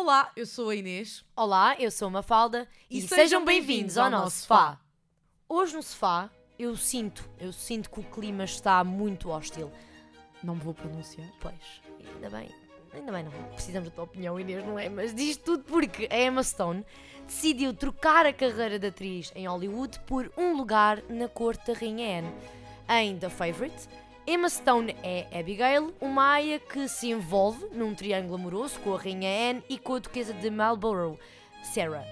[0.00, 1.22] Olá, eu sou a Inês.
[1.36, 4.80] Olá, eu sou a Mafalda E e, sejam bem-vindos ao nosso sofá.
[5.46, 9.70] Hoje no sofá eu sinto, eu sinto que o clima está muito hostil.
[10.42, 11.28] Não me vou pronunciar.
[11.38, 11.82] Pois,
[12.14, 12.48] ainda bem,
[12.94, 13.30] ainda bem não.
[13.52, 14.88] Precisamos da tua opinião, Inês, não é?
[14.88, 16.82] Mas diz tudo porque a Emma Stone
[17.26, 22.20] decidiu trocar a carreira de atriz em Hollywood por um lugar na corte da Rainha
[22.20, 22.34] Anne.
[22.88, 23.86] Em The Favourite,
[24.26, 29.50] Emma Stone é Abigail, uma aia que se envolve num triângulo amoroso com a Rainha
[29.50, 31.18] Anne e com a duquesa de Marlborough,
[31.62, 32.04] Sarah.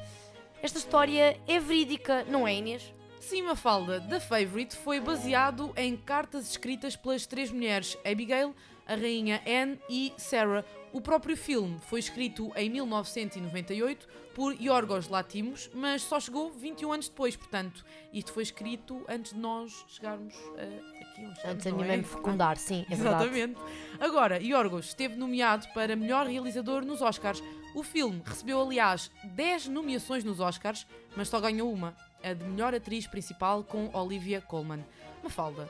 [0.62, 2.94] Esta história é verídica, não é, Inês?
[3.20, 8.54] Sim, Mafalda, The Favourite foi baseado em cartas escritas pelas três mulheres Abigail,
[8.88, 10.64] a rainha Anne e Sarah.
[10.90, 17.08] O próprio filme foi escrito em 1998 por Yorgos Lanthimos, mas só chegou 21 anos
[17.08, 21.78] depois, portanto, isto foi escrito antes de nós chegarmos eh, aqui onde Antes da não
[21.78, 21.90] minha é?
[21.90, 23.24] mãe me fecundar, sim, é verdade.
[23.24, 23.60] Exatamente.
[24.00, 27.42] Agora, Yorgos esteve nomeado para melhor realizador nos Oscars.
[27.74, 32.74] O filme recebeu, aliás, 10 nomeações nos Oscars, mas só ganhou uma, a de melhor
[32.74, 34.84] atriz principal com Olivia Colman.
[35.22, 35.68] Mafalda,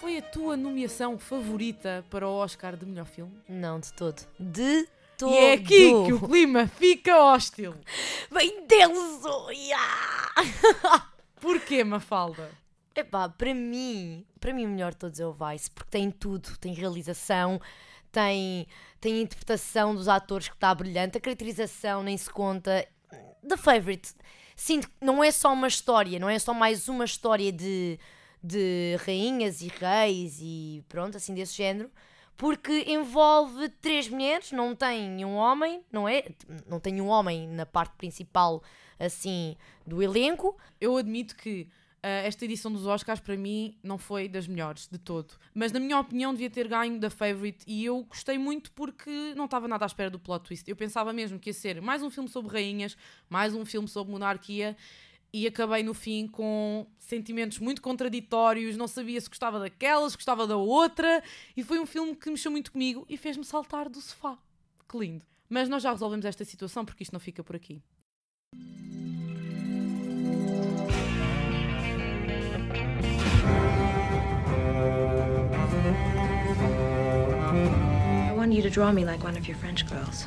[0.00, 3.38] foi a tua nomeação favorita para o Oscar de melhor filme?
[3.46, 4.26] Não, de todo.
[4.38, 5.30] De todo.
[5.30, 7.74] E é aqui que o clima fica hostil.
[8.32, 9.50] Bem denso!
[9.50, 10.34] Yeah!
[11.38, 12.50] Porquê, Mafalda?
[12.96, 16.56] Epá, para mim, para mim o melhor de todos é o Vice, porque tem tudo,
[16.58, 17.60] tem realização,
[18.10, 18.66] tem,
[18.98, 22.88] tem a interpretação dos atores que está brilhante, a caracterização nem se conta.
[23.46, 24.14] The Favourite,
[24.56, 27.98] sinto que não é só uma história, não é só mais uma história de,
[28.42, 31.90] de rainhas e reis e pronto, assim desse género,
[32.36, 36.24] porque envolve três mulheres, não tem um homem, não é?
[36.66, 38.62] Não tem um homem na parte principal,
[38.98, 41.68] assim, do elenco, Eu admito que
[42.02, 45.34] ah, esta edição dos Oscars para mim não foi das melhores de todo.
[45.54, 49.44] Mas na minha opinião devia ter ganho da Favorite e eu gostei muito porque não
[49.44, 50.68] estava nada à espera do plot twist.
[50.68, 52.96] Eu pensava mesmo que ia ser mais um filme sobre rainhas,
[53.28, 54.76] mais um filme sobre monarquia
[55.32, 60.46] e acabei no fim com sentimentos muito contraditórios, não sabia se gostava daquela, se gostava
[60.46, 61.22] da outra
[61.56, 64.38] e foi um filme que mexeu muito comigo e fez-me saltar do sofá.
[64.88, 65.24] Que lindo.
[65.48, 67.82] Mas nós já resolvemos esta situação porque isto não fica por aqui.
[77.52, 80.26] I want you to draw me like one of your French girls.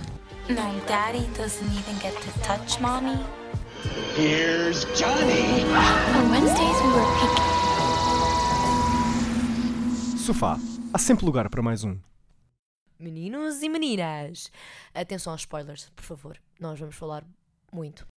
[0.50, 3.18] No, Daddy doesn't even get to touch Mommy.
[4.16, 5.66] Here's Johnny.
[6.16, 7.44] On Wednesdays, we were picking.
[10.18, 10.58] Sofá.
[10.94, 11.98] Há sempre lugar para mais um.
[12.98, 14.50] Meninos e meninas,
[14.94, 16.38] atenção aos spoilers, por favor.
[16.60, 17.26] Nós vamos falar
[17.74, 18.08] muito.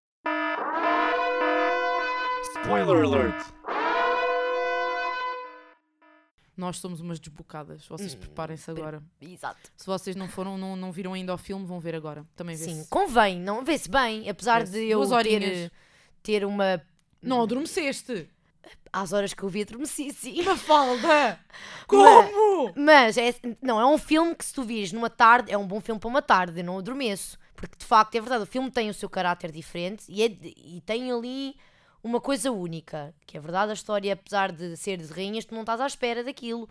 [2.62, 3.44] Spoiler alert!
[6.56, 7.86] Nós somos umas desbocadas.
[7.86, 9.02] Vocês preparem-se agora.
[9.20, 9.70] Exato.
[9.76, 12.24] Se vocês não foram, não, não viram ainda o filme, vão ver agora.
[12.34, 12.74] Também vê-se.
[12.74, 14.72] Sim, convém, não vê-se bem, apesar Vê-se.
[14.72, 15.72] de eu Duas ter,
[16.22, 16.82] ter uma.
[17.20, 18.28] Não adormeceste.
[18.92, 20.42] Às horas que eu vi, adormeci, sim.
[20.42, 21.38] Mafalda!
[21.86, 22.72] Como?
[22.74, 25.80] Mas é, não, é um filme que se tu vires numa tarde, é um bom
[25.80, 27.38] filme para uma tarde, eu não adormeço.
[27.54, 30.82] Porque de facto é verdade, o filme tem o seu caráter diferente e, é e
[30.84, 31.56] tem ali
[32.06, 33.14] uma coisa única.
[33.26, 36.22] Que é verdade, a história, apesar de ser de rainhas, tu não estás à espera
[36.22, 36.68] daquilo.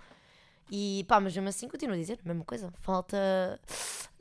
[0.72, 2.74] E pá, mas mesmo assim continuo a dizer, mesma coisa.
[2.80, 3.60] Falta.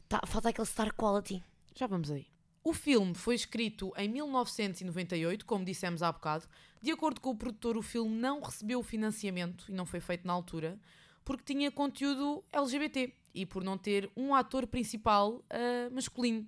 [0.09, 1.43] tá- falta aquele star quality.
[1.75, 2.27] Já vamos aí.
[2.63, 6.45] O filme foi escrito em 1998, como dissemos há bocado.
[6.83, 10.33] De acordo com o produtor, o filme não recebeu financiamento e não foi feito na
[10.33, 10.79] altura
[11.25, 16.47] porque tinha conteúdo LGBT e por não ter um ator principal ah, masculino.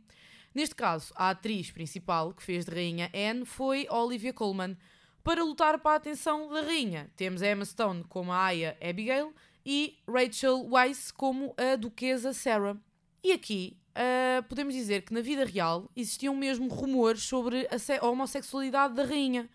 [0.56, 4.74] Neste caso, a atriz principal que fez de rainha Anne foi Olivia Colman.
[5.22, 9.34] Para lutar para a atenção da rainha, temos Emma Stone como a Aya Abigail
[9.66, 12.74] e Rachel Weisz como a duquesa Sarah.
[13.22, 18.94] E aqui ah, podemos dizer que na vida real existiam mesmo rumores sobre a homossexualidade
[18.94, 19.50] da rainha.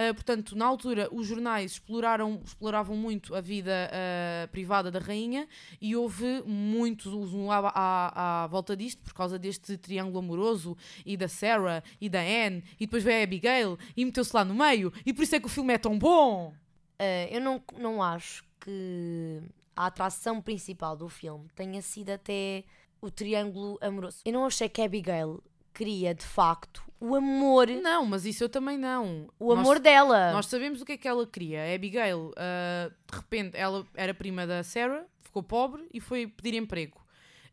[0.00, 5.48] Ah, portanto, na altura, os jornais exploraram, exploravam muito a vida ah, privada da rainha
[5.80, 11.16] e houve muito zoom à, à, à volta disto por causa deste triângulo amoroso e
[11.16, 14.92] da Sarah e da Anne e depois veio a Abigail e meteu-se lá no meio
[15.04, 16.54] e por isso é que o filme é tão bom.
[17.00, 19.42] Uh, eu não, não acho que
[19.74, 22.62] a atração principal do filme tenha sido até
[23.00, 24.18] o triângulo amoroso.
[24.24, 25.42] Eu não achei que a Abigail
[25.78, 29.28] queria, de facto, o amor, Não, mas isso eu também não.
[29.38, 30.32] o Nós- amor dela.
[30.32, 31.62] Nós sabemos o que é que ela queria.
[31.62, 36.54] A Abigail, ah, de repente, ela era prima da Sarah, ficou pobre e foi pedir
[36.58, 36.98] emprego.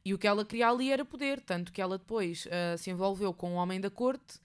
[0.03, 3.33] E o que ela queria ali era poder, tanto que ela depois ah, se envolveu
[3.33, 4.39] com um homem da corte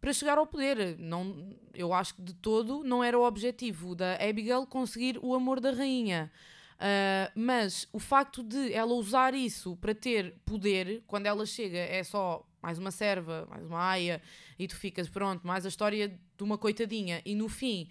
[0.00, 0.96] para chegar ao poder.
[0.98, 5.60] Não, eu acho que de todo não era o objetivo da Abigail conseguir o amor
[5.60, 6.30] da rainha.
[6.78, 12.02] Ah, mas o facto de ela usar isso para ter poder, quando ela chega é
[12.02, 14.22] só mais uma serva, mais uma aia,
[14.58, 17.88] e tu ficas, pronto, mais a história de uma coitadinha, e no fim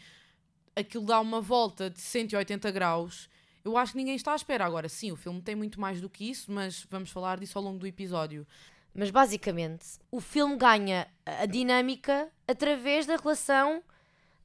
[0.76, 3.30] aquilo dá uma volta de 180 graus.
[3.64, 4.66] Eu acho que ninguém está à espera.
[4.66, 7.64] Agora, sim, o filme tem muito mais do que isso, mas vamos falar disso ao
[7.64, 8.48] longo do episódio.
[8.94, 13.84] Mas basicamente, o filme ganha a dinâmica através da relação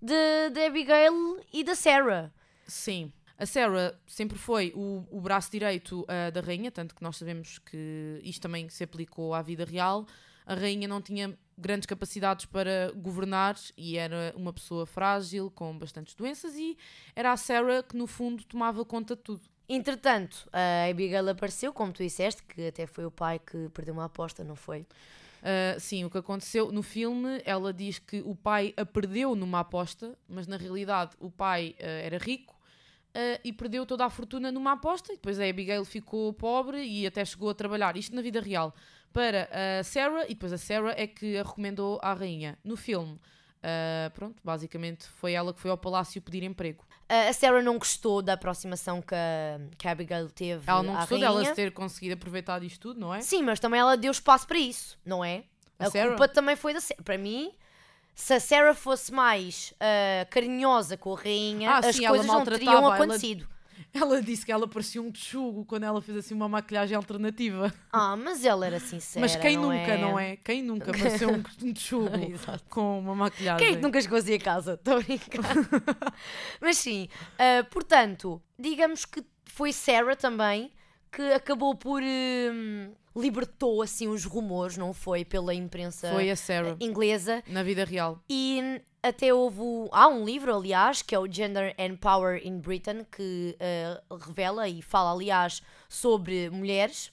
[0.02, 2.32] de, de Abigail e da Sarah.
[2.66, 3.12] Sim.
[3.36, 7.58] A Sarah sempre foi o, o braço direito ah, da rainha, tanto que nós sabemos
[7.58, 10.06] que isto também se aplicou à vida real.
[10.46, 16.14] A rainha não tinha grandes capacidades para governar e era uma pessoa frágil, com bastantes
[16.14, 16.76] doenças, e
[17.16, 19.42] era a Sarah que, no fundo, tomava conta de tudo.
[19.68, 24.04] Entretanto, a Abigail apareceu, como tu disseste, que até foi o pai que perdeu uma
[24.04, 24.80] aposta, não foi?
[24.80, 29.60] Uh, sim, o que aconteceu no filme, ela diz que o pai a perdeu numa
[29.60, 32.53] aposta, mas na realidade o pai uh, era rico
[33.14, 35.12] uh, e perdeu toda a fortuna numa aposta.
[35.12, 38.74] E depois a Abigail ficou pobre e até chegou a trabalhar, isto na vida real,
[39.12, 39.48] para
[39.80, 40.24] a Sarah.
[40.24, 42.58] E depois a Sarah é que a recomendou à rainha.
[42.64, 43.18] No filme,
[44.12, 46.84] pronto, basicamente foi ela que foi ao palácio pedir emprego.
[47.08, 51.18] A Sarah não gostou da aproximação que a, que a Abigail teve Ela não gostou
[51.18, 53.20] dela ter conseguido aproveitar disto tudo, não é?
[53.20, 55.44] Sim, mas também ela deu espaço para isso, não é?
[55.78, 57.02] A A, culpa também foi da Sarah.
[57.02, 57.52] Para mim,
[58.14, 62.26] se a Sarah fosse mais ah, carinhosa com a rainha, Ah, as sim, ela coisas
[62.32, 63.48] não teriam ela- acontecido.
[63.92, 67.72] Ela disse que ela parecia um tchugo quando ela fez assim uma maquilhagem alternativa.
[67.92, 69.20] Ah, mas ela era sincera.
[69.20, 69.98] Mas quem não nunca, é?
[70.00, 70.36] não é?
[70.36, 72.10] Quem nunca pareceu um, um tchugo
[72.68, 73.64] com uma maquilhagem?
[73.64, 74.74] Quem é que nunca chegou assim a casa?
[74.74, 75.42] Estou a brincar.
[76.60, 77.08] Mas sim,
[77.38, 80.72] ah, portanto, digamos que foi Sarah também
[81.14, 82.02] que acabou por.
[82.02, 85.24] hum, libertou assim os rumores, não foi?
[85.24, 87.42] Pela imprensa Foi a Sarah, inglesa.
[87.46, 88.18] na vida real.
[88.28, 89.62] E até houve.
[89.92, 94.68] Há um livro, aliás, que é o Gender and Power in Britain, que ah, revela
[94.68, 97.12] e fala, aliás, sobre mulheres.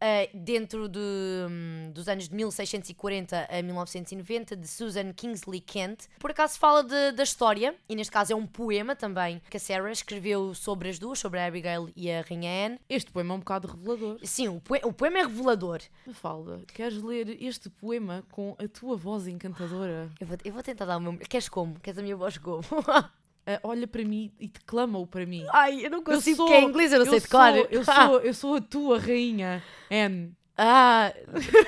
[0.00, 6.06] Ah, dentro de, hum, dos anos de 1640 a 1990, de Susan Kingsley Kent.
[6.18, 9.60] Por acaso fala de- da história, e neste caso é um poema também, que a
[9.60, 12.80] Sarah escreveu sobre as duas, sobre a Abigail e a Rainha Anne.
[12.88, 14.18] Este poema é um bocado revelador.
[14.22, 15.80] Sim, o, poe- o poema é revelador.
[16.06, 20.10] Mafalda, queres ler este poema com a tua voz encantadora?
[20.20, 21.16] Eu vou, eu vou tentar dar o meu.
[21.18, 21.78] Queres como?
[21.80, 22.62] Queres a minha voz como?
[23.50, 25.46] Ah, olha para mim e declama-o para mim.
[25.52, 27.56] Ai, eu não Eu consigo, sou- porque é inglês, eu não sei sou- decorar.
[27.72, 30.36] Eu sou, eu sou a tua rainha, Anne.
[30.56, 31.12] Ah,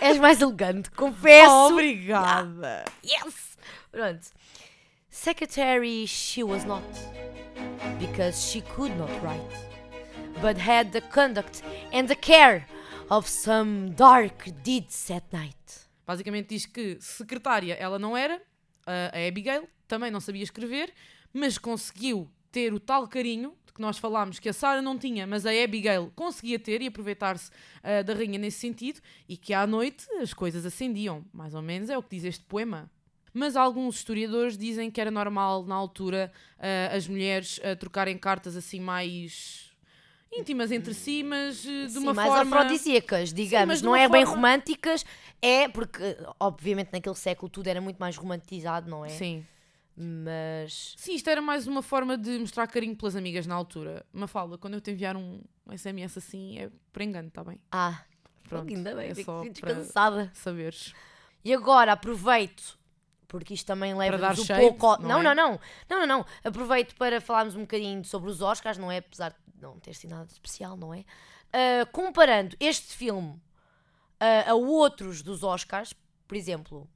[0.00, 1.50] és mais elegante, confesso.
[1.72, 2.84] Obrigada.
[3.04, 3.56] Yes!
[3.90, 4.26] Pronto.
[5.08, 6.84] Secretary she was not,
[7.98, 9.56] because she could not write,
[10.40, 11.62] but had the conduct
[11.92, 12.66] and the care
[13.10, 15.56] of some dark deeds at night.
[16.06, 18.40] Basicamente diz que secretária ela não era,
[18.86, 20.92] a Abigail também não sabia escrever,
[21.32, 25.26] mas conseguiu ter o tal carinho de que nós falámos que a Sarah não tinha,
[25.26, 27.50] mas a Abigail conseguia ter e aproveitar-se
[27.82, 31.24] ah, da rainha nesse sentido, e que à noite as coisas acendiam.
[31.32, 32.90] Mais ou menos é o que diz este poema.
[33.32, 38.56] Mas alguns historiadores dizem que era normal na altura ah, as mulheres ah, trocarem cartas
[38.56, 39.70] assim mais
[40.32, 42.56] íntimas entre si, mas de Sim, uma mais forma.
[42.56, 43.78] afrodisíacas, digamos.
[43.78, 45.04] de não é bem forma- românticas,
[45.42, 46.02] é porque,
[46.38, 49.08] obviamente, naquele século tudo era muito mais romantizado, não é?
[49.08, 49.44] Sim.
[50.02, 50.94] Mas.
[50.96, 54.04] Sim, isto era mais uma forma de mostrar carinho pelas amigas na altura.
[54.12, 55.42] Mafalda, quando eu te enviar um
[55.76, 57.60] SMS assim, é por engano, está bem?
[57.70, 58.02] Ah,
[58.48, 60.30] Pronto, ainda bem, é só descansada.
[60.34, 60.94] saberes.
[61.44, 62.78] E agora aproveito,
[63.28, 64.86] porque isto também leva-nos um shade, pouco.
[64.86, 65.22] ao- não Não, é?
[65.22, 66.26] não, não, não, não, não.
[66.42, 68.98] Aproveito para falarmos um bocadinho sobre os Oscars, não é?
[68.98, 71.04] Apesar de não ter sido nada de especial, não é?
[71.52, 73.38] Ah, comparando este filme
[74.18, 75.92] ah, a outros dos Oscars,
[76.26, 76.88] por exemplo,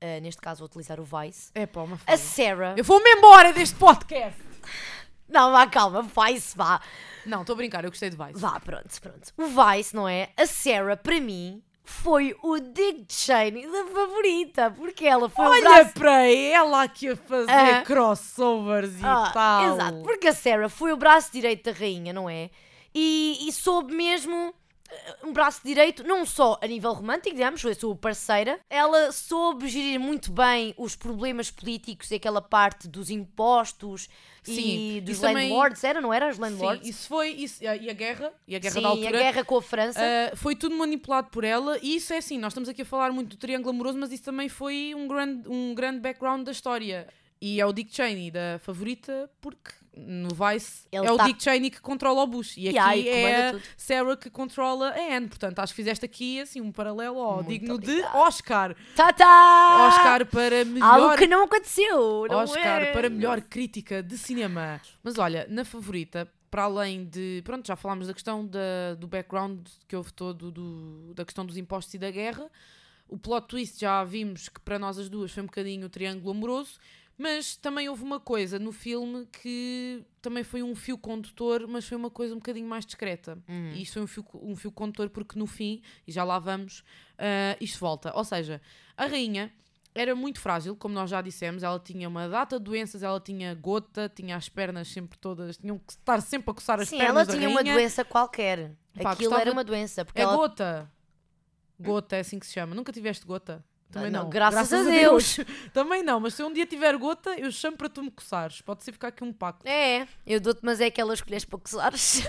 [0.00, 2.16] ah, neste caso vou utilizar o Vice, É pá, a Mafalda.
[2.22, 2.74] Sarah.
[2.76, 4.40] Eu vou-me embora deste podcast!
[5.28, 6.80] Não, vá, calma, Vice, vá.
[7.24, 8.32] Não, estou a brincar, eu gostei de Vice.
[8.40, 9.32] Vá, pronto, pronto.
[9.36, 10.30] O Vice, não é?
[10.36, 15.62] A Sarah, para mim, foi o Dick Cheney da favorita, porque ela foi o Olha
[15.62, 17.82] braço para ela aqui a fazer Ah.
[17.84, 19.74] crossovers e Ah, tal.
[19.74, 22.50] Exato, porque a Sarah foi o braço direito da rainha, não é?
[22.94, 24.52] E, e soube mesmo
[25.22, 29.68] um braço direito, não só a nível romântico, digamos, foi a sua parceira, ela soube
[29.68, 34.08] gerir muito bem os problemas políticos e aquela parte dos impostos
[34.46, 36.28] e Sim, dos isso também- landlords, era, não era?
[36.30, 36.88] Os Sim, landlords?
[36.88, 37.28] isso foi.
[37.30, 39.18] Isso, e a guerra, e a guerra Sim, da a altura.
[39.18, 40.00] guerra com a França.
[40.00, 43.12] Uh, foi tudo manipulado por ela e isso é assim, nós estamos aqui a falar
[43.12, 47.06] muito do triângulo amoroso, mas isso também foi um grande, um grande background da história.
[47.42, 51.42] E é o Dick Cheney da favorita, porque no Vice Ele é o tá- Dick
[51.42, 53.62] Cheney que controla o Bush e E aqui é a tudo.
[53.78, 55.26] Sarah que controla a Anne.
[55.28, 58.02] Portanto, acho que fizeste aqui assim um paralelo ó, Muito digno de.
[58.14, 58.76] Oscar.
[58.94, 59.88] Tá, tá!
[59.88, 62.92] Oscar para melhor Algo que não aconteceu, não Oscar é?
[62.92, 64.78] para melhor crítica de cinema.
[65.02, 67.40] Mas olha, na favorita, para além de.
[67.42, 71.56] Pronto, já falámos da questão da, do background que houve todo do- da questão dos
[71.56, 72.50] impostos e da guerra.
[73.08, 76.30] O plot twist já vimos que para nós as duas foi um bocadinho o triângulo
[76.30, 76.78] amoroso,
[77.20, 81.94] mas também houve uma coisa no filme que também foi um fio condutor, mas foi
[81.94, 83.38] uma coisa um bocadinho mais discreta.
[83.46, 86.82] E isto foi um fio, um fio condutor porque no fim, e já lá vamos,
[87.18, 88.10] ah, isto volta.
[88.16, 88.58] Ou seja,
[88.96, 89.52] a rainha
[89.94, 93.54] era muito frágil, como nós já dissemos, ela tinha uma data de doenças, ela tinha
[93.54, 97.28] gota, tinha as pernas sempre todas, tinham que estar sempre a coçar as Sim, pernas
[97.28, 98.72] ela tinha uma doença qualquer.
[99.02, 100.06] Pá, Aquilo era uma doença.
[100.06, 100.34] Porque É ela...
[100.34, 100.90] gota.
[101.78, 102.74] Gota é assim que se chama.
[102.74, 103.62] Nunca tiveste gota?
[103.90, 104.30] Também Ah, não, não.
[104.30, 105.38] graças a Deus.
[105.74, 108.60] Também não, mas se um dia tiver gota, eu chamo para tu me coçares.
[108.60, 109.66] Pode ser ficar aqui um pacto.
[109.68, 112.22] É, eu dou-te, mas é aquelas colheres para coçares.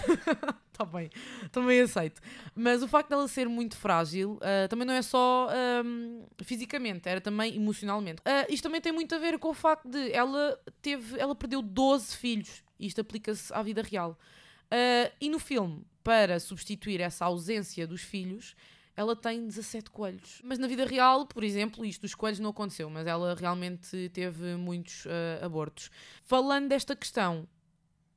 [0.71, 1.09] Está bem,
[1.51, 2.19] também aceito.
[2.55, 7.21] Mas o facto dela ser muito frágil ah, também não é só ahm, fisicamente, era
[7.21, 8.21] também emocionalmente.
[8.25, 11.61] Ah, isto também tem muito a ver com o facto de ela teve, ela perdeu
[11.61, 12.63] 12 filhos.
[12.79, 14.17] Isto aplica-se à vida real.
[14.71, 18.55] Ah, e no filme, para substituir essa ausência dos filhos,
[18.95, 20.41] ela tem 17 coelhos.
[20.43, 24.55] Mas na vida real, por exemplo, isto dos coelhos não aconteceu, mas ela realmente teve
[24.55, 25.89] muitos ah, abortos.
[26.23, 27.47] Falando desta questão,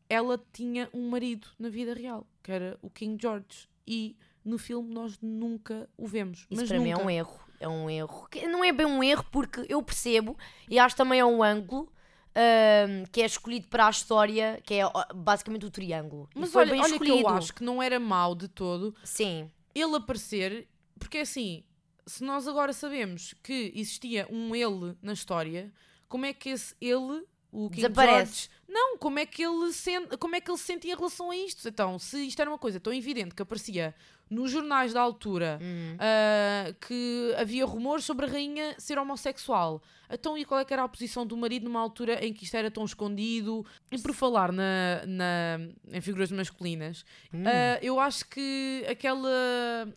[0.08, 3.68] ela tinha um marido na vida real, que era o King George.
[3.86, 6.40] E no filme nós nunca o vemos.
[6.50, 7.06] Isso mas para mim é nunca.
[7.06, 7.40] um erro.
[7.60, 8.28] É um erro.
[8.50, 10.36] Não é bem um erro porque eu percebo
[10.68, 11.90] e acho também é um ângulo
[12.34, 14.82] ahm, que é escolhido para a história, que é
[15.14, 16.28] basicamente o triângulo.
[16.34, 18.94] E Mas foi olha, bem olha que eu acho que não era mau de todo
[19.04, 19.50] Sim.
[19.74, 21.64] Ele aparecer, porque assim,
[22.06, 25.72] se nós agora sabemos que existia um ele na história,
[26.08, 28.32] como é que esse ele, o King Desaparece.
[28.32, 31.30] George, não, como é que ele sente, como é que ele se sentia em relação
[31.30, 31.68] a isto?
[31.68, 33.94] Então, se isto era uma coisa tão evidente que aparecia
[34.30, 35.96] nos jornais da altura, Uhum.
[36.00, 39.82] ah, que havia rumores sobre a rainha ser homossexual.
[40.10, 42.56] Então, e qual é que era a posição do marido numa altura em que isto
[42.56, 43.64] era tão escondido?
[43.90, 45.58] E por falar na, na-
[45.92, 47.44] em figuras masculinas, Hum.
[47.46, 49.28] ah, eu acho que aquela,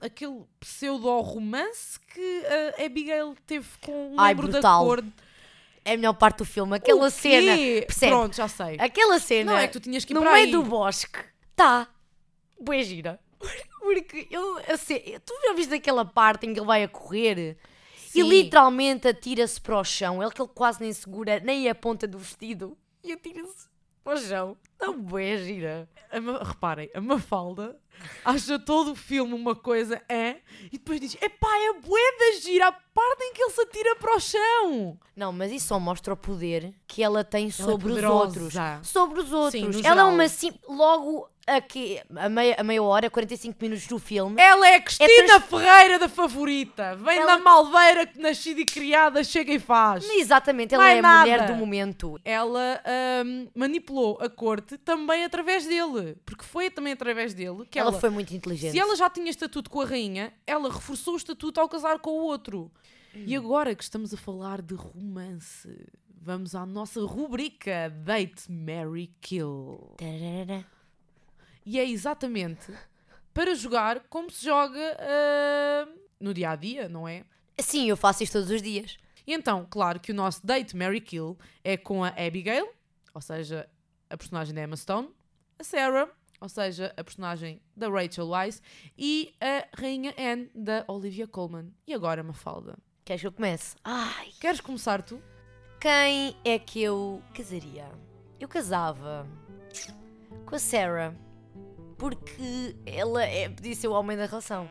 [0.02, 2.44] aquele pseudo-romance que
[2.80, 4.86] a Abigail teve com um Ai, membro da brutal.
[4.86, 5.04] cor...
[5.86, 6.76] É a melhor parte do filme.
[6.76, 7.56] Aquela cena.
[7.56, 8.12] Percebe?
[8.12, 8.76] Pronto, já sei.
[8.78, 9.54] Aquela cena.
[9.54, 10.52] Não, é que tu tinhas que ir no meio aí.
[10.52, 11.18] do bosque.
[11.56, 11.88] Tá.
[12.60, 13.18] Boa gira.
[13.88, 17.58] Porque eu sei, tu já viste aquela parte em que ele vai a correr
[17.96, 18.20] Sim.
[18.20, 20.22] e literalmente atira-se para o chão.
[20.22, 23.70] Ele que ele quase nem segura nem a ponta do vestido e atira-se
[24.04, 24.58] para o chão.
[24.80, 25.90] Não, boa gira.
[26.12, 27.76] A Ma- reparem, a Mafalda
[28.24, 30.38] acha todo o filme uma coisa é
[30.72, 33.96] e depois diz: epá, é bué da gira a parte em que ele se atira
[33.98, 34.98] para o chão.
[35.16, 38.16] Não, mas isso só mostra o poder que ela tem Ela é sobre os poderosa.
[38.24, 38.88] outros.
[38.88, 39.76] Sobre os outros.
[39.82, 40.52] no ela é uma sim.
[40.70, 44.36] Logo aqui, a meia, a meia hora, 45 minutos do filme.
[44.40, 46.96] Ela é a Cristina trans- Ferreira da favorita.
[46.98, 50.08] Vem Ela- da Malveira, que nascida e criada, chega e faz.
[50.10, 51.20] Exatamente, ela é a nada.
[51.22, 52.20] mulher do momento.
[52.26, 56.18] Ela ahm, manipulou a corte também através dele.
[56.26, 58.72] Porque foi também através dele que Ela, ela, foi muito inteligente.
[58.72, 62.10] Se ela já tinha estatuto com a rainha, ela reforçou o estatuto ao casar com
[62.10, 62.72] o outro.
[63.14, 65.70] E agora que estamos a falar de romance,
[66.22, 69.96] vamos à nossa rubrica Date, Mary Kill.
[69.98, 70.66] Tararara.
[71.66, 72.72] E é exatamente
[73.34, 75.88] para jogar como se joga ah,
[76.20, 77.24] no dia a dia, não é?
[77.60, 78.98] Sim, eu faço isto todos os dias.
[79.26, 82.70] E então, claro que o nosso Date, Mary Kill é com a Abigail,
[83.14, 83.70] ou seja,
[84.10, 85.10] a personagem da Emma Stone,
[85.60, 86.10] a Sarah,
[86.40, 88.62] ou seja, a personagem da Rachel Weisz,
[88.98, 91.74] e a Rainha Anne da Olivia Colman.
[91.86, 92.78] E agora, Mafalda?
[93.04, 93.76] Queres que eu comece?
[93.84, 95.22] Ai, Queres começar tu?
[95.80, 97.88] quem é que eu casaria?
[98.40, 99.28] Eu casava
[100.46, 101.14] com a Sarah
[101.98, 104.70] porque ela é, podia ser o homem da relação.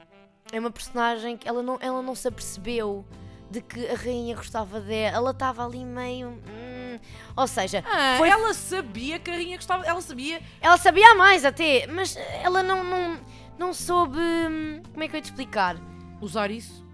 [0.53, 3.05] É uma personagem que ela não, ela não se apercebeu
[3.51, 5.17] de que a rainha gostava dela.
[5.17, 6.41] Ela estava ali meio.
[7.37, 10.41] Ou seja, Ah, foi- ela sabia que a Rainha gostava, ela sabia.
[10.61, 13.21] ela sabia mais até, mas ela não, não,
[13.59, 14.19] não soube.
[14.19, 15.77] hum, Como é que eu ia te explicar?
[16.21, 16.85] Usar isso?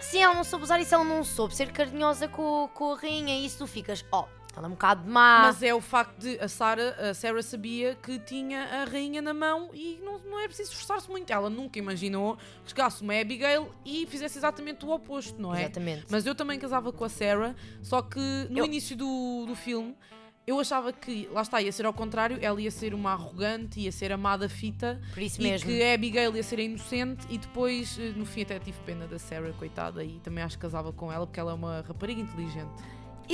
[0.00, 3.34] Sim, ela não soube usar isso, ela não soube ser carinhosa com, com a rainha
[3.38, 5.42] e isso tu ficas, ó, ela é um bocado má.
[5.46, 9.32] Mas é o facto de a Sarah, a Sarah sabia que tinha a rainha na
[9.32, 11.30] mão e não, não é preciso esforçar-se muito.
[11.32, 15.62] Ela nunca imaginou que chegasse uma Abigail e fizesse exatamente o oposto, não é?
[15.62, 16.06] Exatamente.
[16.10, 19.96] Mas eu também casava com a Sarah, só que no Eu- início do, do filme
[20.44, 23.92] eu achava que, lá está, ia ser ao contrário, ela ia ser uma arrogante, ia
[23.92, 25.68] ser amada fita Por isso e mesmo.
[25.68, 29.06] que a Abigail ia ser a inocente e depois, eh, no fim, até tive pena
[29.06, 32.20] da Sarah, coitada, e também acho que casava com ela porque ela é uma rapariga
[32.20, 32.72] inteligente.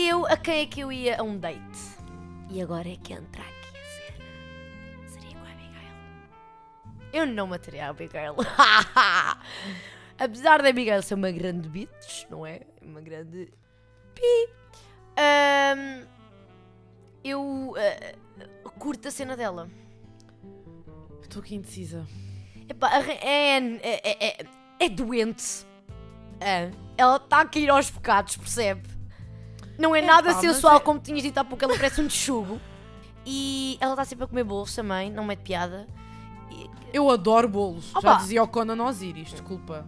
[0.00, 1.58] Eu, a quem é que eu ia a um date?
[2.48, 5.08] E agora é que entra aqui a cena.
[5.08, 5.92] Seria com a Abigail.
[7.12, 8.36] Eu não mataria a Abigail.
[10.16, 12.60] Apesar da Abigail ser uma grande bitch, não é?
[12.80, 13.52] Uma grande.
[14.14, 14.48] Pi.
[15.16, 16.06] Ahm,
[17.24, 19.68] eu ah, curto a cena dela.
[21.22, 22.06] Estou aqui indecisa.
[22.68, 24.46] Epá, a Ra- é, é, é, é,
[24.78, 25.66] é doente.
[26.40, 26.70] É.
[26.96, 28.97] ela está a cair aos pecados, percebe?
[29.78, 32.04] Não é É nada pá, sensual, é- como tinhas dito há pouco, ela parece um
[32.08, 32.60] texugo.
[33.24, 35.86] E ela está sempre a comer bolos também, não mete piada.
[36.50, 37.90] E, Eu adoro bolos.
[37.92, 38.14] Já Opa.
[38.14, 39.86] dizia o Conan Osiris, desculpa.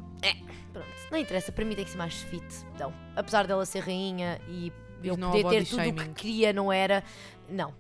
[0.73, 2.45] pronto, não interessa, para mim tem que ser mais fit.
[2.75, 4.71] Então, apesar dela ser rainha e
[5.03, 7.03] eu não poder ter tudo o que queria, não era.
[7.49, 7.75] Não.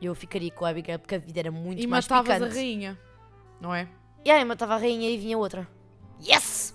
[0.00, 2.52] Eu ficaria com a Abigail porque a vida era muito E mais matavas picante.
[2.52, 2.98] a rainha,
[3.60, 3.88] não é?
[4.24, 5.68] E aí matava a rainha e vinha outra.
[6.20, 6.74] Yes!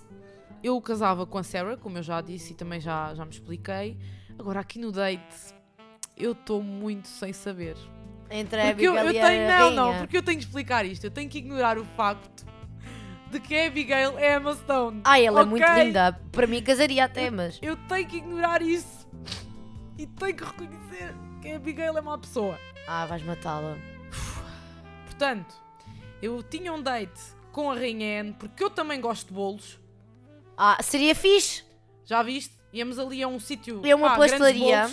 [0.62, 3.98] Eu casava com a Sarah, como eu já disse e também já, já me expliquei.
[4.42, 5.54] Agora, aqui no date,
[6.16, 7.76] eu estou muito sem saber.
[8.28, 10.84] Entre a Porque eu, eu e a tenho, não, não, porque eu tenho que explicar
[10.84, 11.04] isto.
[11.04, 12.44] Eu tenho que ignorar o facto
[13.30, 15.00] de que a Abigail é Emma Stone.
[15.04, 15.50] Ai, ela é Ok?
[15.50, 16.20] muito linda.
[16.32, 17.60] Para mim casaria até, mas.
[17.62, 19.08] Eu tenho que ignorar isso.
[19.96, 22.58] E tenho que reconhecer que a Abigail é uma pessoa.
[22.88, 23.76] Ah, vais matá-la.
[25.04, 25.54] Portanto,
[26.20, 27.20] eu tinha um date
[27.52, 29.78] com a Rainha Anne, porque eu também gosto de bolos.
[30.58, 31.62] Ah, seria fixe?
[32.04, 32.60] Já viste?
[32.72, 33.82] Íamos ali a um sítio.
[33.84, 34.90] A uma grandes pastelaria.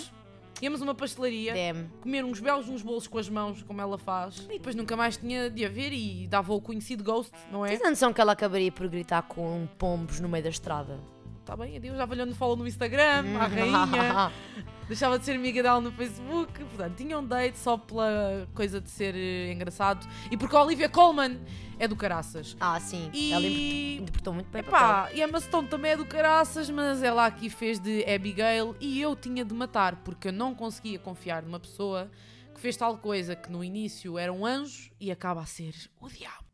[0.60, 1.54] Íamos a uma pastelaria.
[1.54, 1.88] Damn.
[2.02, 4.40] comer uns belos uns bolos com as mãos, como ela faz.
[4.50, 7.70] E depois nunca mais tinha de haver e dava o conhecido ghost, não é?
[7.70, 11.00] Tens a noção que ela acabaria por gritar com pombos no meio da estrada?
[11.44, 14.32] Tá bem, adeus, já valhando follow no Instagram, a rainha,
[14.86, 16.52] deixava de ser amiga dela no Facebook.
[16.64, 20.88] Portanto, tinha um date só pela coisa de ser eh, engraçado e porque a Olivia
[20.88, 21.40] Colman
[21.78, 22.56] é do caraças.
[22.60, 23.10] ah, sim.
[23.12, 24.60] E- Ela interpretou, muito bem.
[24.60, 28.76] Epá, e a Emma Stone também é do caraças, mas ela aqui fez de Abigail
[28.78, 32.08] e eu tinha de matar, porque eu não conseguia confiar numa pessoa
[32.54, 36.08] que fez tal coisa que no início era um anjo e acaba a ser o
[36.08, 36.44] diabo.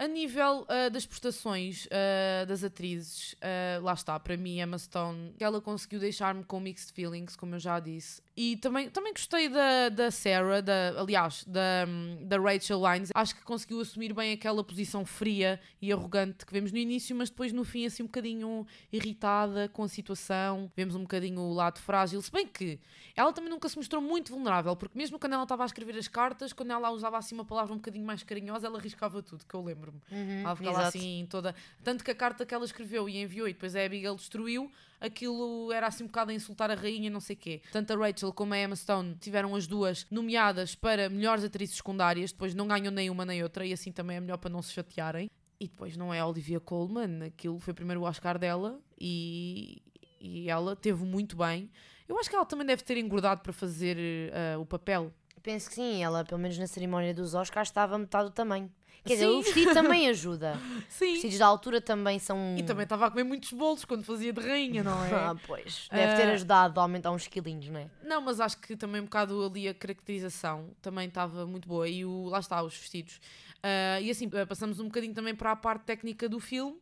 [0.00, 5.34] A nível ah, das prestações ah, das atrizes, ah, lá está, para mim, Emma Stone,
[5.38, 8.22] ela conseguiu deixar-me com mixed feelings, como eu já disse.
[8.42, 11.84] E também, também gostei da, da Sarah, da, aliás, da,
[12.22, 13.10] da Rachel Lines.
[13.14, 17.28] Acho que conseguiu assumir bem aquela posição fria e arrogante que vemos no início, mas
[17.28, 20.72] depois no fim, assim, um bocadinho irritada com a situação.
[20.74, 22.22] Vemos um bocadinho o lado frágil.
[22.22, 22.80] Se bem que
[23.14, 26.08] ela também nunca se mostrou muito vulnerável, porque mesmo quando ela estava a escrever as
[26.08, 29.54] cartas, quando ela usava assim uma palavra um bocadinho mais carinhosa, ela arriscava tudo, que
[29.54, 30.00] eu lembro-me.
[30.42, 30.96] ela ficava exato.
[30.96, 31.54] assim toda.
[31.84, 35.72] Tanto que a carta que ela escreveu e enviou e depois a Abigail destruiu, aquilo
[35.72, 37.62] era assim um bocado a insultar a rainha, não sei quê.
[37.72, 42.32] Tanto a Rachel como a Emma Stone tiveram as duas nomeadas para melhores atrizes secundárias,
[42.32, 44.72] depois não ganham nem uma nem outra, e assim também é melhor para não se
[44.72, 45.30] chatearem.
[45.58, 49.82] E depois não é a Olivia Colman, aquilo foi primeiro o Oscar dela e,
[50.18, 51.70] e ela teve muito bem.
[52.08, 55.12] Eu acho que ela também deve ter engordado para fazer eh, o papel.
[55.42, 58.72] Penso que sim, ela pelo menos na cerimónia dos Oscars estava metade do tamanho.
[59.04, 59.38] Quer dizer, Sim.
[59.38, 60.58] o vestido também ajuda.
[60.88, 61.12] Os Sim.
[61.12, 62.56] vestidos da altura também são.
[62.58, 65.10] E também estava a comer muitos bolos quando fazia de rainha, não é?
[65.14, 65.88] Ah, pois.
[65.90, 66.32] Deve ter Ah.
[66.32, 67.88] ajudado a aumentar uns quilinhos, não é?
[68.04, 71.88] Não, mas acho que também um bocado ali a caracterização também estava muito boa.
[71.88, 73.20] E o, lá está, os vestidos.
[73.62, 76.76] Ah, e assim, ah, passamos um bocadinho também para a parte técnica do filme.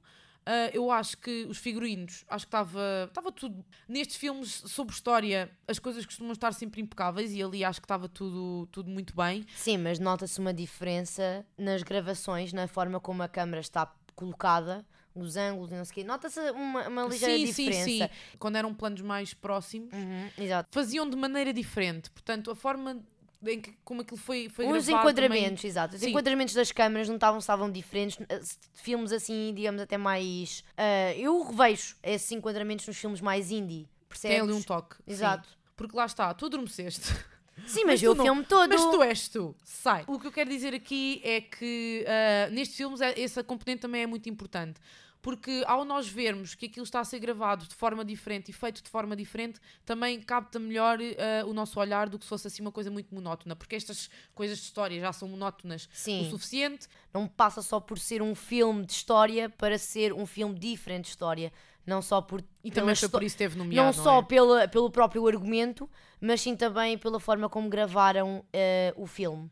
[0.50, 3.62] Ah, eu acho que os figurinos, acho que estava estava tudo.
[3.86, 8.08] Nestes filmes sobre história, as coisas costumam estar sempre impecáveis e ali acho que estava
[8.08, 9.44] tudo, tudo muito bem.
[9.54, 15.36] Sim, mas nota-se uma diferença nas gravações, na forma como a câmera está colocada, os
[15.36, 16.04] ângulos e não sei o quê.
[16.04, 17.84] Nota-se uma, uma ligeira sim, sim, diferença.
[18.08, 18.36] sim.
[18.38, 20.30] Quando eram planos mais próximos, Uhum,
[20.70, 22.10] faziam de maneira diferente.
[22.10, 23.02] Portanto, a forma
[23.46, 25.94] em que, como aquilo foi, foi Os enquadramentos, também- exato.
[25.94, 26.10] Os Sim.
[26.10, 28.18] enquadramentos das câmaras não estavam, estavam diferentes.
[28.28, 28.40] Eh,
[28.74, 30.64] Filmes assim, digamos, até mais.
[30.76, 33.88] ah, eu revejo esses enquadramentos nos filmes mais indie.
[34.08, 34.36] Percebes?
[34.36, 34.96] Tem ali um toque.
[34.96, 35.02] sim.
[35.06, 35.48] Exato.
[35.76, 37.02] Porque lá está, tu adormeceste.
[37.66, 38.68] Sim, mas, tu eu o filme todo.
[38.68, 40.04] Mas tu és tu, sai.
[40.06, 44.06] O que eu quero dizer aqui é que ah, nestes filmes essa componente também é
[44.06, 44.80] muito importante.
[45.28, 48.82] Porque ao nós vermos que aquilo está a ser gravado de forma diferente e feito
[48.82, 52.62] de forma diferente, também capta melhor ah, o nosso olhar do que se fosse assim
[52.62, 53.54] uma coisa muito monótona.
[53.54, 56.22] Porque estas coisas de história já são monótonas Sim.
[56.22, 56.88] o suficiente.
[57.12, 61.10] Não passa só por ser um filme de história para ser um filme diferente de
[61.10, 61.52] história.
[61.84, 62.42] Não só por.
[62.64, 63.84] E também foi por isso teve nomeado.
[63.84, 64.22] Não só é?
[64.22, 69.50] pela, pelo próprio argumento, mas sim também pela forma como gravaram eh, o filme.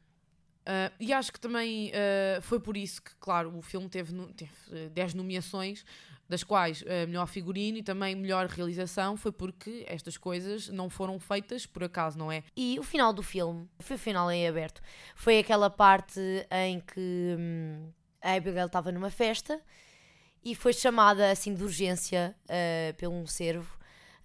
[0.66, 4.32] Uh, e acho que também uh, foi por isso que, claro, o filme teve, no-
[4.32, 5.84] teve uh, 10 nomeações,
[6.28, 11.20] das quais uh, melhor figurino e também melhor realização, foi porque estas coisas não foram
[11.20, 12.42] feitas por acaso, não é?
[12.56, 14.80] E o final do filme, foi o final em aberto,
[15.14, 17.88] foi aquela parte em que hum,
[18.20, 19.60] a Abigail estava numa festa
[20.44, 23.76] e foi chamada assim de urgência eh, pelo um servo.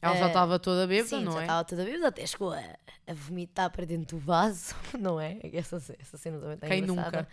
[0.01, 1.41] Ela já Eh, estava toda bêbada, Sim, não já é?
[1.43, 2.59] estava toda bêbada, até chegou a,
[3.07, 5.39] a vomitar para dentro do vaso, não é?
[5.53, 7.17] Essa, essa cena também está Quem engraçada.
[7.19, 7.27] nunca?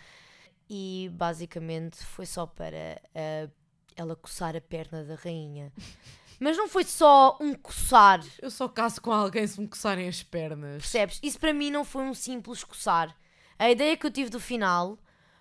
[0.69, 3.49] E basicamente foi só para ah,
[3.97, 5.73] ela coçar a perna da rainha.
[6.41, 10.23] Mas não foi só um coçar, Eu só caso com alguém se me coçarem as
[10.23, 10.83] pernas.
[10.83, 11.19] percebes?
[11.21, 13.17] Isso para mim não foi um simples coçar.
[13.59, 14.97] A ideia que eu tive do final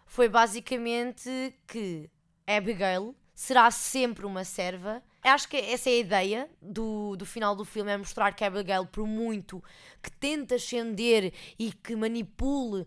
[0.07, 1.29] foi basicamente
[1.67, 2.09] que
[2.47, 7.65] Abigail será sempre uma serva acho que essa é a ideia do, do final do
[7.65, 9.63] filme, é mostrar que a Abigail, por muito
[10.01, 12.85] que tente ascender e que manipule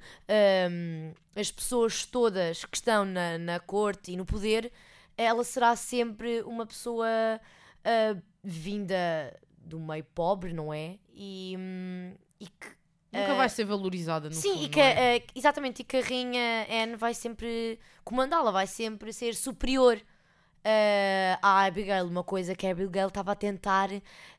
[0.71, 4.73] hum, as pessoas todas que estão na, na corte e no poder,
[5.17, 7.07] ela será sempre uma pessoa
[7.85, 10.99] ah, vinda do meio pobre, não é?
[11.15, 12.81] E, hum, e que
[13.13, 15.25] Nunca ah, vai ser valorizada no Sim, fundo, e que, é?
[15.35, 20.01] exatamente, e que a rainha Anne vai sempre comandá-la, vai sempre ser superior
[20.65, 23.89] eh, à Abigail, uma coisa que a Abigail estava a tentar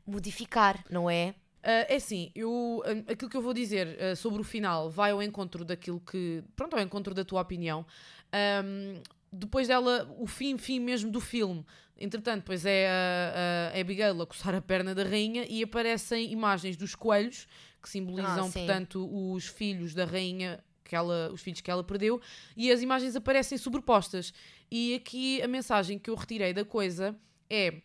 [0.06, 1.34] modificar, não é?
[1.64, 5.12] Ah, é assim, eu, ah, aquilo que eu vou dizer ah, sobre o final vai
[5.12, 6.44] ao encontro daquilo que.
[6.56, 7.86] Pronto, ao encontro da tua opinião.
[8.32, 11.66] Ahm, depois dela, o fim, fim mesmo do filme,
[11.98, 16.76] entretanto, pois é a, a Abigail a coçar a perna da rainha e aparecem imagens
[16.76, 17.48] dos coelhos
[17.82, 20.60] que simbolizam, Ah, portanto, os filhos da rainha.
[20.92, 22.20] Que ela, os filhos que ela perdeu
[22.54, 24.34] e as imagens aparecem sobrepostas
[24.70, 27.16] e aqui a mensagem que eu retirei da coisa
[27.50, 27.82] é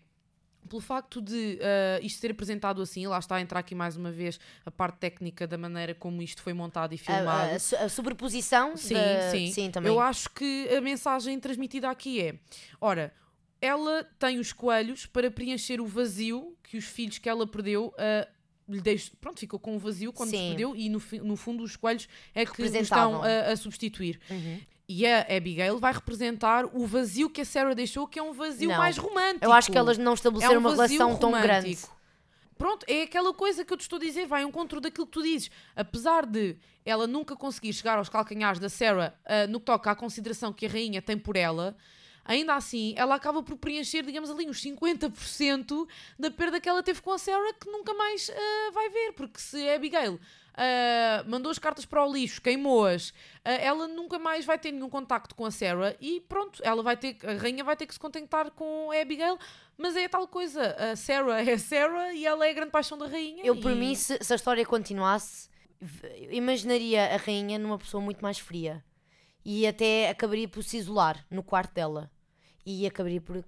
[0.68, 4.10] pelo facto de ah, isto ser apresentado assim, lá está a entrar aqui mais uma
[4.10, 7.54] vez a parte técnica da maneira como isto foi montado e A, filmado.
[7.54, 9.52] a su- a sobreposição sim, da- sim.
[9.52, 9.92] sim, também.
[9.92, 12.34] Eu acho que a mensagem transmitida aqui é:
[12.80, 13.14] ora,
[13.60, 17.94] ela tem os coelhos para preencher o vazio que os filhos que ela perdeu.
[17.96, 18.26] ah,
[18.68, 20.48] lhe deixou, pronto, ficou com um vazio quando se Sim.
[20.48, 24.20] perdeu e no, no fundo os coelhos é que estão a, a substituir.
[24.30, 24.60] Uhum.
[24.88, 28.68] E a Abigail vai representar o vazio que a Sarah deixou, que é um vazio
[28.68, 28.78] Não.
[28.78, 29.44] mais romântico.
[29.44, 31.48] Eu acho que elas não estabeleceram É um uma relação tão grande.
[31.48, 31.96] romântico.
[32.56, 35.12] Pronto, é aquela coisa que eu te estou a dizer, vai ao encontro daquilo que
[35.12, 35.50] tu dizes.
[35.74, 39.94] Apesar de ela nunca conseguir chegar aos calcanhares da Sarah ah, no que toca à
[39.94, 41.76] consideração que a rainha tem por ela,
[42.26, 47.00] ainda assim ela acaba por preencher, digamos ali, uns 50% da perda que ela teve
[47.00, 49.12] com a Sarah que nunca mais ah, vai ver.
[49.12, 50.20] Porque se a Abigail
[50.56, 53.12] ah, mandou as cartas para o lixo, queimou-as,
[53.44, 56.96] ah, ela nunca mais vai ter nenhum contacto com a Sarah e pronto, ela vai
[56.96, 59.38] ter, a rainha vai ter que se contentar com a Abigail,
[59.76, 62.96] mas é tal coisa, a Sarah é a Sarah e ela é a grande paixão
[62.96, 63.44] da rainha.
[63.44, 65.50] Eu, por e- mim, se, se a história continuasse,
[66.30, 68.82] imaginaria a rainha numa pessoa muito mais fria.
[69.44, 72.10] E até acabaria por se isolar no quarto dela.
[72.66, 73.44] E acabaria por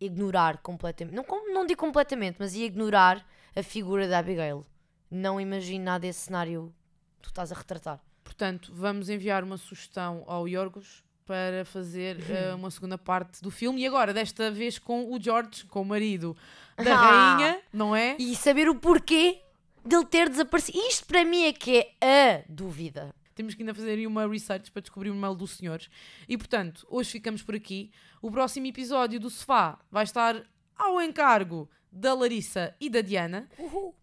[0.00, 1.14] ignorar completamente.
[1.14, 3.24] Não, não digo completamente, mas ia ignorar
[3.56, 4.66] a figura da Abigail.
[5.10, 6.74] Não imagino nada desse cenário
[7.16, 8.00] que tu estás a retratar.
[8.22, 13.80] Portanto, vamos enviar uma sugestão ao Yorgos para fazer eh, uma segunda parte do filme
[13.82, 16.36] e agora, desta vez com o George, com o marido
[16.76, 17.36] da Ah.
[17.36, 18.16] rainha, não é?
[18.18, 19.40] E saber o porquê
[19.84, 20.78] dele ter desaparecido.
[20.78, 23.14] Isto para mim é que é a dúvida.
[23.38, 25.88] Temos que ainda fazer aí uma research para descobrir o mail dos senhores.
[26.28, 27.92] E portanto, hoje ficamos por aqui.
[28.20, 30.42] O próximo episódio do Sofá vai estar
[30.76, 33.48] ao encargo da Larissa e da Diana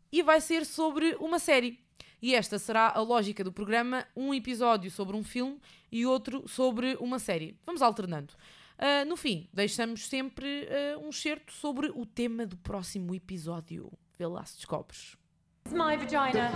[0.10, 1.84] e vai ser sobre uma série.
[2.22, 5.60] E esta será a lógica do programa: um episódio sobre um filme
[5.92, 7.60] e outro sobre uma série.
[7.66, 8.34] Vamos alternando.
[8.78, 13.92] Ah, no fim, deixamos sempre ah, um certo sobre o tema do próximo episódio.
[14.18, 15.18] Vê lá se descobres.
[15.66, 16.52] It's my vagina.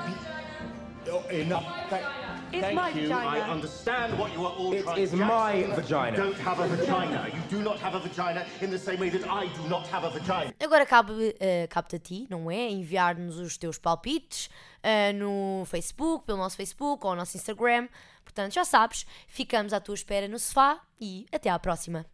[1.12, 2.29] Oh, enough.
[2.52, 3.08] It's thank my you.
[3.08, 3.28] vagina.
[3.30, 6.18] I understand what you are all It trying is to my Jackson, vagina.
[6.18, 7.28] You don't have a vagina.
[7.34, 10.04] You do not have a vagina in the same way that I do not have
[10.04, 10.54] a vagina.
[10.60, 12.70] Agora cabe, eh, cabe-te a ti, não é?
[12.72, 14.50] Enviar-nos os teus palpites
[14.82, 17.88] eh, no Facebook, pelo nosso Facebook ou no nosso Instagram.
[18.24, 22.06] Portanto, já sabes, ficamos à tua espera no sofá e até à próxima.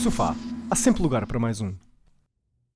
[0.00, 0.34] Sofá.
[0.70, 1.74] Há sempre lugar para mais um.